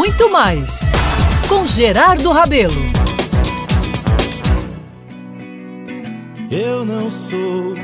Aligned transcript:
muito 0.00 0.30
mais 0.30 0.92
com 1.46 1.66
Gerardo 1.66 2.30
Rabelo. 2.30 2.72
Eu 6.50 6.86
não 6.86 7.10
sou 7.10 7.74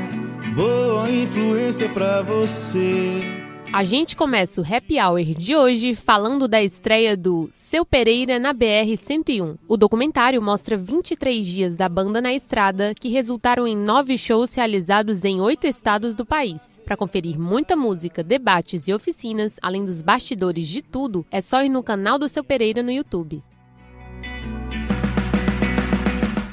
boa 0.55 1.07
influência 1.11 1.87
para 1.89 2.23
você. 2.23 3.36
A 3.73 3.83
gente 3.83 4.15
começa 4.15 4.61
o 4.61 4.63
Happy 4.63 4.99
Hour 4.99 5.23
de 5.23 5.55
hoje 5.55 5.93
falando 5.93 6.47
da 6.47 6.63
estreia 6.63 7.17
do 7.17 7.49
Seu 7.51 7.85
Pereira 7.85 8.39
na 8.39 8.53
BR-101. 8.53 9.57
O 9.67 9.75
documentário 9.75 10.41
mostra 10.41 10.77
23 10.77 11.45
dias 11.45 11.75
da 11.75 11.89
banda 11.89 12.21
na 12.21 12.33
estrada, 12.33 12.95
que 12.95 13.09
resultaram 13.09 13.67
em 13.67 13.75
nove 13.75 14.17
shows 14.17 14.55
realizados 14.55 15.25
em 15.25 15.41
oito 15.41 15.67
estados 15.67 16.15
do 16.15 16.25
país. 16.25 16.81
Para 16.85 16.97
conferir 16.97 17.37
muita 17.37 17.75
música, 17.75 18.23
debates 18.23 18.87
e 18.87 18.93
oficinas, 18.93 19.59
além 19.61 19.83
dos 19.83 20.01
bastidores 20.01 20.67
de 20.67 20.81
tudo, 20.81 21.25
é 21.29 21.41
só 21.41 21.61
ir 21.61 21.69
no 21.69 21.83
canal 21.83 22.17
do 22.17 22.29
Seu 22.29 22.43
Pereira 22.43 22.81
no 22.81 22.91
YouTube. 22.91 23.43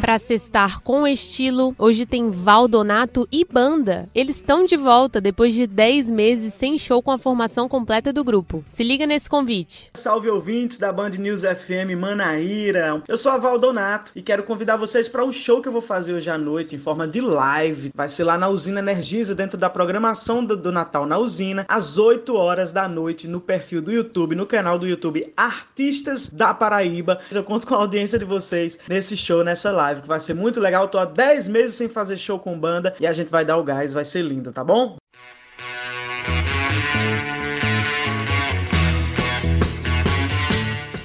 Para 0.05 0.19
cestar 0.19 0.83
com 0.83 1.07
estilo, 1.07 1.75
hoje 1.79 2.05
tem 2.05 2.29
Valdonato 2.29 3.27
e 3.33 3.43
banda. 3.43 4.07
Eles 4.15 4.37
estão 4.37 4.67
de 4.67 4.77
volta 4.77 5.19
depois 5.19 5.55
de 5.55 5.67
10 5.67 6.11
meses 6.11 6.53
sem 6.53 6.77
show 6.77 7.03
com 7.03 7.11
a 7.11 7.17
formação 7.17 7.71
completa 7.71 8.13
do 8.13 8.23
grupo. 8.23 8.63
Se 8.69 8.85
liga 8.85 9.07
nesse 9.07 9.31
convite. 9.31 9.91
Salve 9.95 10.29
ouvintes 10.29 10.77
da 10.77 10.93
Band 10.93 11.13
News 11.13 11.41
FM 11.41 11.99
Manaíra. 11.99 13.03
Eu 13.09 13.17
sou 13.17 13.33
a 13.33 13.39
Valdonato 13.39 14.13
e 14.15 14.21
quero 14.21 14.43
convidar 14.43 14.77
vocês 14.77 15.09
para 15.09 15.25
o 15.25 15.29
um 15.29 15.33
show 15.33 15.63
que 15.63 15.69
eu 15.69 15.73
vou 15.73 15.81
fazer 15.81 16.13
hoje 16.13 16.29
à 16.29 16.37
noite 16.37 16.77
em 16.77 16.79
forma 16.79 17.09
de 17.09 17.23
live. 17.23 17.91
Vai 17.95 18.11
ser 18.11 18.25
lá 18.25 18.37
na 18.37 18.51
Usina 18.51 18.81
Energisa, 18.81 19.35
dentro 19.35 19.57
da 19.57 19.71
programação 19.71 20.45
do, 20.45 20.55
do 20.55 20.71
Natal 20.71 21.07
na 21.07 21.17
Usina, 21.17 21.65
às 21.67 21.97
8 21.97 22.37
horas 22.37 22.73
da 22.73 22.87
noite, 22.87 23.27
no 23.27 23.41
perfil 23.41 23.81
do 23.81 23.91
YouTube, 23.91 24.35
no 24.35 24.45
canal 24.45 24.79
do 24.79 24.87
YouTube 24.87 25.33
Artistas 25.35 26.29
da 26.29 26.53
Paraíba. 26.53 27.21
Eu 27.33 27.43
conto 27.43 27.67
com 27.67 27.75
a 27.75 27.79
audiência 27.79 28.19
de 28.19 28.27
vocês 28.27 28.79
nesse 28.87 29.17
show, 29.17 29.43
nessa 29.43 29.71
live 29.71 29.94
live, 29.95 30.03
que 30.03 30.09
vai 30.09 30.21
ser 30.21 30.35
muito 30.35 30.61
legal. 30.61 30.83
Eu 30.83 30.89
tô 30.89 30.99
há 30.99 31.05
10 31.05 31.49
meses 31.49 31.75
sem 31.75 31.89
fazer 31.89 32.17
show 32.17 32.39
com 32.39 32.59
banda 32.59 32.95
e 33.01 33.07
a 33.07 33.13
gente 33.13 33.31
vai 33.31 33.45
dar 33.45 33.57
o 33.57 33.65
gás, 33.65 33.93
vai 33.93 34.05
ser 34.05 34.23
lindo, 34.23 34.53
tá 34.53 34.65
bom? 34.65 34.97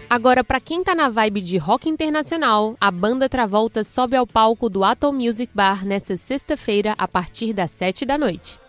Agora, 0.09 0.43
para 0.43 0.59
quem 0.59 0.83
tá 0.83 0.95
na 0.95 1.07
vibe 1.07 1.39
de 1.39 1.57
rock 1.59 1.87
internacional, 1.87 2.75
a 2.81 2.89
banda 2.89 3.29
Travolta 3.29 3.83
sobe 3.83 4.17
ao 4.17 4.25
palco 4.25 4.67
do 4.67 4.83
Atom 4.83 5.11
Music 5.11 5.51
Bar 5.53 5.85
nesta 5.85 6.17
sexta-feira 6.17 6.95
a 6.97 7.07
partir 7.07 7.53
das 7.53 7.69
7 7.69 8.07
da 8.07 8.17
noite. 8.17 8.59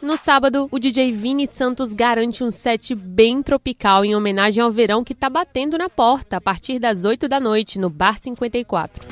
No 0.00 0.16
sábado, 0.16 0.68
o 0.70 0.78
DJ 0.78 1.10
Vini 1.10 1.46
Santos 1.46 1.92
garante 1.92 2.44
um 2.44 2.52
set 2.52 2.94
bem 2.94 3.42
tropical 3.42 4.04
em 4.04 4.14
homenagem 4.14 4.62
ao 4.62 4.70
verão 4.70 5.02
que 5.02 5.14
tá 5.14 5.28
batendo 5.28 5.76
na 5.76 5.88
porta 5.88 6.36
a 6.36 6.40
partir 6.40 6.78
das 6.78 7.04
8 7.04 7.28
da 7.28 7.40
noite 7.40 7.80
no 7.80 7.90
Bar 7.90 8.16
54. 8.16 9.04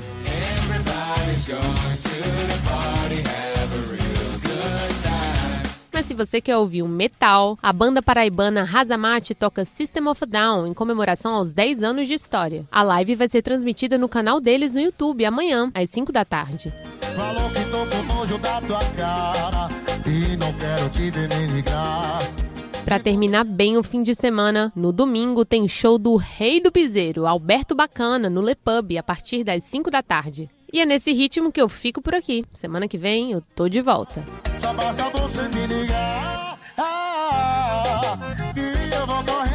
Se 6.06 6.14
você 6.14 6.40
quer 6.40 6.56
ouvir 6.56 6.84
um 6.84 6.88
metal, 6.88 7.58
a 7.60 7.72
banda 7.72 8.00
paraibana 8.00 8.62
Razamate 8.62 9.34
toca 9.34 9.64
System 9.64 10.06
of 10.06 10.22
a 10.22 10.26
Down 10.26 10.64
em 10.68 10.72
comemoração 10.72 11.34
aos 11.34 11.52
10 11.52 11.82
anos 11.82 12.06
de 12.06 12.14
história. 12.14 12.64
A 12.70 12.80
live 12.84 13.16
vai 13.16 13.26
ser 13.26 13.42
transmitida 13.42 13.98
no 13.98 14.08
canal 14.08 14.40
deles 14.40 14.76
no 14.76 14.82
YouTube 14.82 15.24
amanhã, 15.24 15.68
às 15.74 15.90
5 15.90 16.12
da 16.12 16.24
tarde. 16.24 16.72
Falou 17.16 17.50
que 17.50 17.64
tô 17.72 17.78
com 17.78 18.14
nojo 18.14 18.38
da 18.38 18.60
tua 18.60 18.78
cara 18.96 19.68
e 20.06 20.36
não 20.36 20.52
quero 20.52 20.88
te 20.90 21.10
ver 21.10 21.28
nem 21.28 21.48
de 21.48 21.62
graça. 21.62 22.36
Para 22.84 23.00
terminar 23.00 23.42
bem 23.42 23.76
o 23.76 23.82
fim 23.82 24.04
de 24.04 24.14
semana, 24.14 24.72
no 24.76 24.92
domingo 24.92 25.44
tem 25.44 25.66
show 25.66 25.98
do 25.98 26.14
Rei 26.14 26.60
do 26.60 26.70
Piseiro, 26.70 27.26
Alberto 27.26 27.74
Bacana, 27.74 28.30
no 28.30 28.40
Le 28.40 28.54
Pub, 28.54 28.96
a 28.96 29.02
partir 29.02 29.42
das 29.42 29.64
5 29.64 29.90
da 29.90 30.04
tarde. 30.04 30.48
E 30.76 30.80
é 30.82 30.84
nesse 30.84 31.10
ritmo 31.10 31.50
que 31.50 31.58
eu 31.58 31.70
fico 31.70 32.02
por 32.02 32.14
aqui. 32.14 32.44
Semana 32.52 32.86
que 32.86 32.98
vem 32.98 33.32
eu 33.32 33.40
tô 33.40 33.66
de 33.66 33.80
volta. 33.80 34.22
Só 34.60 34.74
basta 34.74 35.08
você 35.08 35.48
me 35.48 35.66
ligar 35.66 36.58
ah, 36.76 36.82
ah, 36.82 37.82
ah, 38.04 38.18
ah. 38.20 38.54
e 38.54 38.94
eu 38.94 39.06
vou. 39.06 39.45